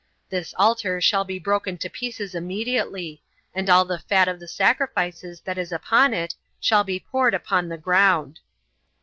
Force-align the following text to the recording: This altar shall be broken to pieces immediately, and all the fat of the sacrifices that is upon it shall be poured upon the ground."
This 0.31 0.55
altar 0.57 0.99
shall 0.99 1.23
be 1.23 1.37
broken 1.37 1.77
to 1.77 1.87
pieces 1.87 2.33
immediately, 2.33 3.21
and 3.53 3.69
all 3.69 3.85
the 3.85 3.99
fat 3.99 4.27
of 4.27 4.39
the 4.39 4.47
sacrifices 4.47 5.41
that 5.41 5.59
is 5.59 5.71
upon 5.71 6.11
it 6.11 6.33
shall 6.59 6.83
be 6.83 6.99
poured 6.99 7.35
upon 7.35 7.69
the 7.69 7.77
ground." 7.77 8.39